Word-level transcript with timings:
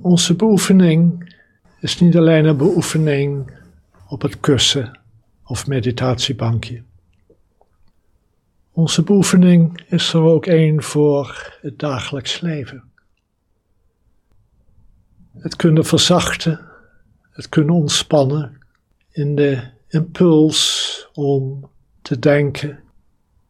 Onze 0.00 0.34
beoefening 0.34 1.34
is 1.80 2.00
niet 2.00 2.16
alleen 2.16 2.44
een 2.44 2.56
beoefening 2.56 3.50
op 4.08 4.22
het 4.22 4.40
kussen 4.40 4.98
of 5.44 5.66
meditatiebankje. 5.66 6.82
Onze 8.72 9.02
beoefening 9.02 9.84
is 9.88 10.12
er 10.12 10.20
ook 10.20 10.46
één 10.46 10.82
voor 10.82 11.56
het 11.60 11.78
dagelijks 11.78 12.40
leven. 12.40 12.84
Het 15.38 15.56
kunnen 15.56 15.84
verzachten, 15.84 16.60
het 17.30 17.48
kunnen 17.48 17.74
ontspannen 17.74 18.58
in 19.10 19.34
de 19.34 19.62
impuls 19.88 21.08
om 21.12 21.70
te 22.02 22.18
denken, 22.18 22.80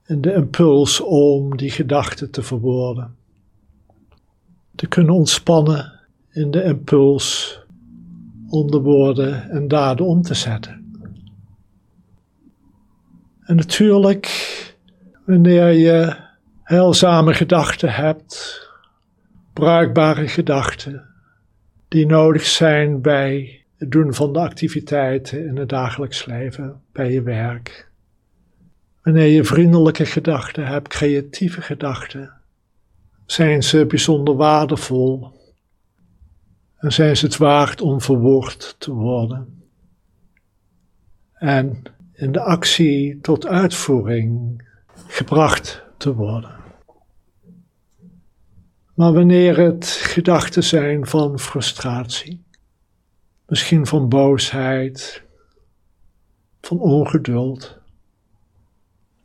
in 0.04 0.20
de 0.20 0.32
impuls 0.32 1.00
om 1.00 1.56
die 1.56 1.70
gedachten 1.70 2.30
te 2.30 2.42
verwoorden. 2.42 3.16
Te 4.74 4.86
kunnen 4.86 5.14
ontspannen 5.14 5.95
in 6.36 6.50
de 6.50 6.62
impuls 6.62 7.58
om 8.48 8.70
de 8.70 8.80
woorden 8.80 9.50
en 9.50 9.68
daden 9.68 10.06
om 10.06 10.22
te 10.22 10.34
zetten. 10.34 11.00
En 13.40 13.56
natuurlijk, 13.56 14.26
wanneer 15.24 15.68
je 15.70 16.16
heilzame 16.62 17.34
gedachten 17.34 17.92
hebt, 17.92 18.60
bruikbare 19.52 20.28
gedachten, 20.28 21.04
die 21.88 22.06
nodig 22.06 22.44
zijn 22.44 23.00
bij 23.00 23.64
het 23.76 23.90
doen 23.90 24.14
van 24.14 24.32
de 24.32 24.38
activiteiten 24.38 25.46
in 25.46 25.56
het 25.56 25.68
dagelijks 25.68 26.26
leven, 26.26 26.80
bij 26.92 27.12
je 27.12 27.22
werk. 27.22 27.90
Wanneer 29.02 29.26
je 29.26 29.44
vriendelijke 29.44 30.06
gedachten 30.06 30.66
hebt, 30.66 30.88
creatieve 30.88 31.60
gedachten, 31.60 32.32
zijn 33.26 33.62
ze 33.62 33.86
bijzonder 33.86 34.36
waardevol 34.36 35.35
en 36.76 36.92
zijn 36.92 37.16
ze 37.16 37.26
het 37.26 37.36
waard 37.36 37.80
om 37.80 38.00
verwoord 38.00 38.76
te 38.78 38.92
worden. 38.92 39.62
En 41.32 41.82
in 42.12 42.32
de 42.32 42.40
actie 42.40 43.20
tot 43.20 43.46
uitvoering 43.46 44.62
gebracht 45.06 45.84
te 45.96 46.14
worden. 46.14 46.56
Maar 48.94 49.12
wanneer 49.12 49.58
het 49.58 49.86
gedachten 49.86 50.64
zijn 50.64 51.06
van 51.06 51.38
frustratie, 51.38 52.44
misschien 53.46 53.86
van 53.86 54.08
boosheid, 54.08 55.22
van 56.60 56.80
ongeduld, 56.80 57.78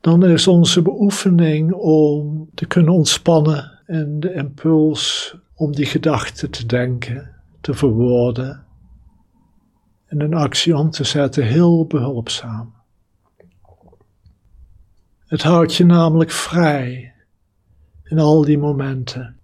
dan 0.02 0.26
is 0.26 0.48
onze 0.48 0.82
beoefening 0.82 1.74
om 1.74 2.50
te 2.54 2.66
kunnen 2.66 2.94
ontspannen 2.94 3.80
en 3.86 4.20
de 4.20 4.34
impuls 4.34 5.36
om 5.56 5.76
die 5.76 5.86
gedachten 5.86 6.50
te 6.50 6.66
denken, 6.66 7.41
te 7.62 7.74
verwoorden 7.74 8.66
en 10.06 10.22
een 10.22 10.34
actie 10.34 10.78
om 10.78 10.90
te 10.90 11.04
zetten 11.04 11.44
heel 11.44 11.86
behulpzaam. 11.86 12.74
Het 15.26 15.42
houdt 15.42 15.76
je 15.76 15.86
namelijk 15.86 16.32
vrij 16.32 17.14
in 18.04 18.20
al 18.20 18.46
die 18.46 18.58
momenten. 18.58 19.40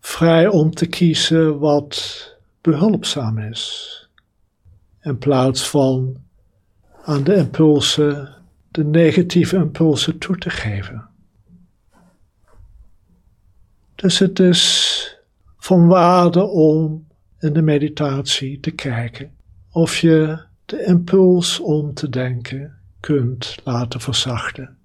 Vrij 0.00 0.46
om 0.46 0.70
te 0.70 0.86
kiezen 0.86 1.58
wat 1.58 2.28
behulpzaam 2.60 3.38
is. 3.38 3.96
In 5.00 5.18
plaats 5.18 5.68
van 5.68 6.16
aan 7.02 7.24
de 7.24 7.34
impulsen, 7.34 8.34
de 8.70 8.84
negatieve 8.84 9.56
impulsen 9.56 10.18
toe 10.18 10.38
te 10.38 10.50
geven. 10.50 11.08
Dus 13.94 14.18
het 14.18 14.38
is 14.38 15.18
van 15.56 15.86
waarde 15.86 16.42
om 16.42 17.08
in 17.40 17.52
de 17.52 17.62
meditatie 17.62 18.60
te 18.60 18.70
kijken 18.70 19.32
of 19.70 19.96
je 19.96 20.42
de 20.64 20.84
impuls 20.84 21.60
om 21.60 21.94
te 21.94 22.08
denken 22.08 22.78
kunt 23.00 23.56
laten 23.64 24.00
verzachten 24.00 24.78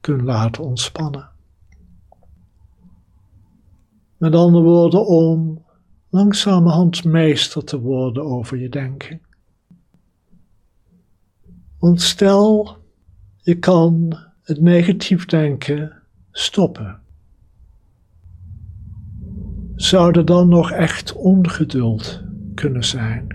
kunt 0.00 0.22
laten 0.22 0.64
ontspannen. 0.64 1.28
Met 4.16 4.34
andere 4.34 4.64
woorden, 4.64 5.06
om 5.06 5.64
langzamerhand 6.08 7.04
meester 7.04 7.64
te 7.64 7.80
worden 7.80 8.24
over 8.24 8.58
je 8.58 8.68
denken. 8.68 9.20
Want 11.78 12.02
stel, 12.02 12.76
je 13.42 13.58
kan 13.58 14.18
het 14.42 14.60
negatief 14.60 15.26
denken 15.26 16.02
stoppen. 16.30 17.02
Zou 19.80 20.18
er 20.18 20.24
dan 20.24 20.48
nog 20.48 20.70
echt 20.70 21.12
ongeduld 21.12 22.24
kunnen 22.54 22.84
zijn? 22.84 23.26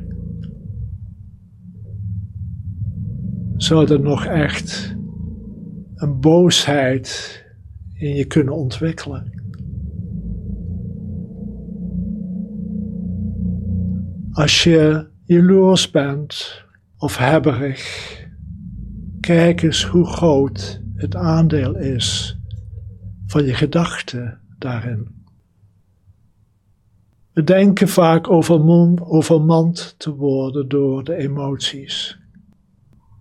Zou 3.55 3.91
er 3.91 3.99
nog 3.99 4.25
echt 4.25 4.95
een 5.95 6.19
boosheid 6.19 7.43
in 7.93 8.15
je 8.15 8.25
kunnen 8.25 8.55
ontwikkelen. 8.55 9.31
Als 14.31 14.63
je 14.63 15.07
jaloers 15.23 15.91
bent 15.91 16.63
of 16.97 17.17
hebberig, 17.17 17.81
kijk 19.19 19.61
eens 19.61 19.85
hoe 19.85 20.05
groot 20.05 20.81
het 20.93 21.15
aandeel 21.15 21.77
is 21.77 22.39
van 23.25 23.45
je 23.45 23.53
gedachten 23.53 24.39
daarin. 24.57 25.23
We 27.35 27.43
denken 27.43 27.87
vaak 27.87 28.29
overmand 28.29 29.95
te 29.97 30.15
worden 30.15 30.67
door 30.67 31.03
de 31.03 31.15
emoties. 31.15 32.19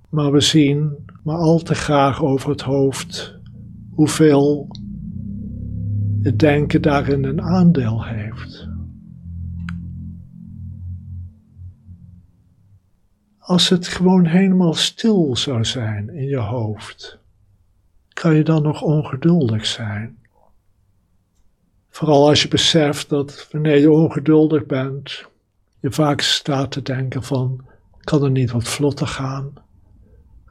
Maar 0.09 0.33
we 0.33 0.41
zien 0.41 1.07
maar 1.23 1.37
al 1.37 1.59
te 1.59 1.75
graag 1.75 2.23
over 2.23 2.51
het 2.51 2.61
hoofd 2.61 3.39
hoeveel 3.91 4.69
het 6.23 6.39
denken 6.39 6.83
daarin 6.83 7.25
een 7.25 7.43
aandeel 7.43 8.05
heeft. 8.05 8.69
Als 13.39 13.69
het 13.69 13.87
gewoon 13.87 14.27
helemaal 14.27 14.75
stil 14.75 15.37
zou 15.37 15.65
zijn 15.65 16.09
in 16.09 16.27
je 16.27 16.41
hoofd, 16.41 17.19
kan 18.13 18.35
je 18.35 18.45
dan 18.45 18.63
nog 18.63 18.83
ongeduldig 18.83 19.67
zijn. 19.67 20.19
Vooral 21.95 22.29
als 22.29 22.43
je 22.43 22.49
beseft 22.49 23.09
dat 23.09 23.49
wanneer 23.51 23.79
je 23.79 23.91
ongeduldig 23.91 24.67
bent, 24.67 25.25
je 25.81 25.93
vaak 25.93 26.21
staat 26.21 26.71
te 26.71 26.83
denken 26.83 27.23
van, 27.23 27.65
kan 28.01 28.25
er 28.25 28.31
niet 28.31 28.51
wat 28.51 28.69
vlotter 28.69 29.07
gaan? 29.07 29.53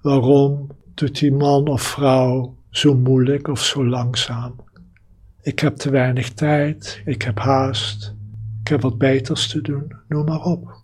Waarom 0.01 0.67
doet 0.93 1.19
die 1.19 1.31
man 1.31 1.67
of 1.67 1.81
vrouw 1.81 2.57
zo 2.69 2.95
moeilijk 2.95 3.47
of 3.47 3.63
zo 3.63 3.85
langzaam? 3.85 4.55
Ik 5.41 5.59
heb 5.59 5.75
te 5.75 5.89
weinig 5.89 6.29
tijd, 6.29 7.01
ik 7.05 7.21
heb 7.21 7.39
haast, 7.39 8.15
ik 8.61 8.67
heb 8.67 8.81
wat 8.81 8.97
beters 8.97 9.47
te 9.47 9.61
doen, 9.61 9.95
noem 10.07 10.25
maar 10.25 10.43
op. 10.43 10.81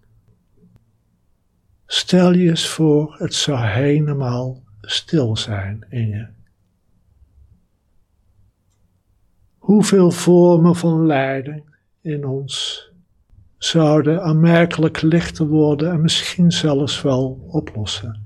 Stel 1.86 2.34
je 2.34 2.50
eens 2.50 2.68
voor, 2.68 3.16
het 3.18 3.34
zou 3.34 3.66
helemaal 3.66 4.64
stil 4.82 5.38
zijn 5.38 5.86
in 5.90 6.08
je. 6.08 6.39
Hoeveel 9.70 10.12
vormen 10.12 10.76
van 10.76 11.06
lijden 11.06 11.64
in 12.02 12.26
ons 12.26 12.84
zouden 13.58 14.24
aanmerkelijk 14.24 15.02
lichter 15.02 15.48
worden 15.48 15.92
en 15.92 16.02
misschien 16.02 16.52
zelfs 16.52 17.02
wel 17.02 17.46
oplossen? 17.48 18.26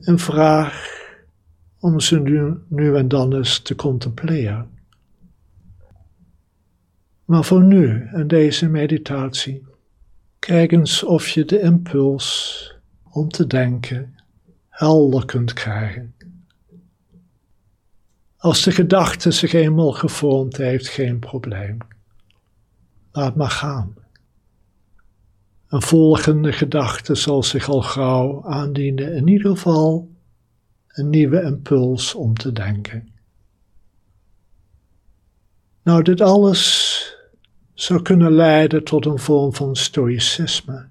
een 0.00 0.18
vraag 0.18 0.88
om 1.78 2.00
ze 2.00 2.20
nu, 2.20 2.94
en 2.94 3.08
dan 3.08 3.34
eens 3.34 3.58
te 3.58 3.74
contempleren. 3.74 4.70
Maar 7.24 7.44
voor 7.44 7.62
nu 7.62 8.08
en 8.12 8.28
deze 8.28 8.68
meditatie, 8.68 9.66
kijk 10.38 10.72
eens 10.72 11.02
of 11.02 11.28
je 11.28 11.44
de 11.44 11.60
impuls 11.60 12.74
om 13.10 13.28
te 13.28 13.46
denken 13.46 14.14
helder 14.68 15.24
kunt 15.24 15.52
krijgen. 15.52 16.14
Als 18.46 18.62
de 18.62 18.70
gedachte 18.70 19.30
zich 19.30 19.52
eenmaal 19.52 19.92
gevormd 19.92 20.56
heeft, 20.56 20.88
geen 20.88 21.18
probleem. 21.18 21.78
Laat 23.12 23.36
maar 23.36 23.50
gaan. 23.50 23.94
Een 25.68 25.82
volgende 25.82 26.52
gedachte 26.52 27.14
zal 27.14 27.42
zich 27.42 27.68
al 27.68 27.82
gauw 27.82 28.44
aandienen, 28.44 29.14
in 29.14 29.28
ieder 29.28 29.50
geval 29.50 30.10
een 30.86 31.10
nieuwe 31.10 31.42
impuls 31.42 32.14
om 32.14 32.34
te 32.34 32.52
denken. 32.52 33.08
Nou, 35.82 36.02
dit 36.02 36.20
alles 36.20 37.16
zou 37.74 38.02
kunnen 38.02 38.32
leiden 38.32 38.84
tot 38.84 39.06
een 39.06 39.18
vorm 39.18 39.54
van 39.54 39.76
stoïcisme, 39.76 40.88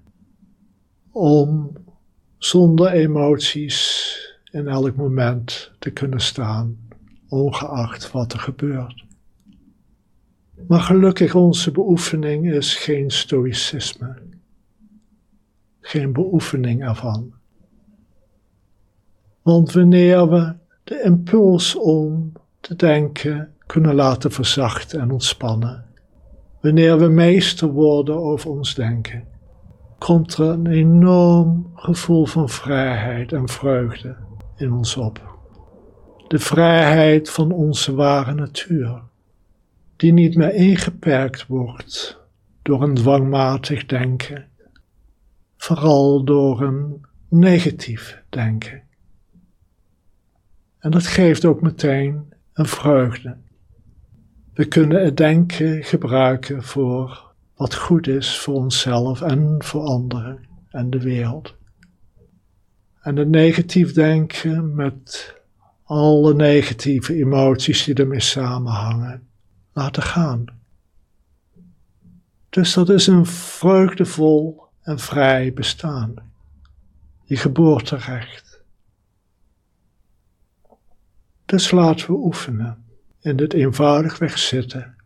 om 1.10 1.72
zonder 2.38 2.90
emoties 2.90 4.14
in 4.50 4.68
elk 4.68 4.96
moment 4.96 5.72
te 5.78 5.90
kunnen 5.90 6.20
staan, 6.20 6.84
ongeacht 7.28 8.10
wat 8.10 8.32
er 8.32 8.38
gebeurt. 8.38 9.04
Maar 10.68 10.80
gelukkig 10.80 11.34
onze 11.34 11.70
beoefening 11.70 12.52
is 12.52 12.74
geen 12.74 13.10
stoïcisme. 13.10 14.16
Geen 15.80 16.12
beoefening 16.12 16.84
ervan. 16.84 17.32
Want 19.42 19.72
wanneer 19.72 20.28
we 20.28 20.54
de 20.84 21.02
impuls 21.02 21.76
om 21.76 22.32
te 22.60 22.76
denken 22.76 23.54
kunnen 23.66 23.94
laten 23.94 24.32
verzachten 24.32 25.00
en 25.00 25.10
ontspannen, 25.10 25.84
wanneer 26.60 26.98
we 26.98 27.08
meester 27.08 27.68
worden 27.68 28.16
over 28.16 28.50
ons 28.50 28.74
denken, 28.74 29.24
komt 29.98 30.36
er 30.36 30.48
een 30.48 30.66
enorm 30.66 31.70
gevoel 31.74 32.26
van 32.26 32.48
vrijheid 32.48 33.32
en 33.32 33.48
vreugde 33.48 34.16
in 34.56 34.72
ons 34.72 34.96
op. 34.96 35.35
De 36.28 36.38
vrijheid 36.38 37.30
van 37.30 37.52
onze 37.52 37.94
ware 37.94 38.34
natuur, 38.34 39.02
die 39.96 40.12
niet 40.12 40.36
meer 40.36 40.54
ingeperkt 40.54 41.46
wordt 41.46 42.20
door 42.62 42.82
een 42.82 42.94
dwangmatig 42.94 43.86
denken, 43.86 44.48
vooral 45.56 46.24
door 46.24 46.62
een 46.62 47.06
negatief 47.28 48.22
denken. 48.28 48.82
En 50.78 50.90
dat 50.90 51.06
geeft 51.06 51.44
ook 51.44 51.60
meteen 51.60 52.32
een 52.52 52.66
vreugde. 52.66 53.36
We 54.54 54.68
kunnen 54.68 55.04
het 55.04 55.16
denken 55.16 55.84
gebruiken 55.84 56.62
voor 56.62 57.32
wat 57.54 57.74
goed 57.74 58.06
is 58.06 58.38
voor 58.38 58.54
onszelf 58.54 59.22
en 59.22 59.54
voor 59.58 59.82
anderen 59.82 60.40
en 60.70 60.90
de 60.90 61.00
wereld. 61.00 61.54
En 63.00 63.16
het 63.16 63.28
negatief 63.28 63.92
denken 63.92 64.74
met 64.74 65.34
alle 65.86 66.34
negatieve 66.34 67.14
emoties 67.14 67.84
die 67.84 67.94
ermee 67.94 68.20
samenhangen, 68.20 69.28
laten 69.72 70.02
gaan. 70.02 70.44
Dus 72.48 72.74
dat 72.74 72.88
is 72.88 73.06
een 73.06 73.26
vreugdevol 73.26 74.64
en 74.82 74.98
vrij 74.98 75.52
bestaan. 75.52 76.14
Je 77.24 77.36
geboorterecht. 77.36 78.60
Dus 81.44 81.70
laten 81.70 82.06
we 82.06 82.12
oefenen 82.12 82.84
in 83.20 83.36
dit 83.36 83.52
eenvoudigweg 83.52 84.38
zitten 84.38 84.96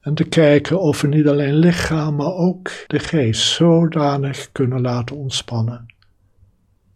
en 0.00 0.14
te 0.14 0.24
kijken 0.24 0.80
of 0.80 1.00
we 1.00 1.08
niet 1.08 1.26
alleen 1.26 1.54
lichaam, 1.54 2.16
maar 2.16 2.32
ook 2.32 2.70
de 2.86 2.98
geest 2.98 3.42
zodanig 3.42 4.52
kunnen 4.52 4.80
laten 4.80 5.16
ontspannen 5.16 5.86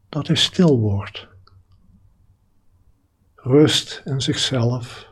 dat 0.08 0.26
hij 0.26 0.36
stil 0.36 0.78
wordt. 0.78 1.30
Rust 3.44 4.02
in 4.04 4.20
zichzelf, 4.20 5.08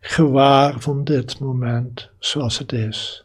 gewaar 0.00 0.80
van 0.80 1.04
dit 1.04 1.38
moment 1.38 2.10
zoals 2.18 2.58
het 2.58 2.72
is. 2.72 3.24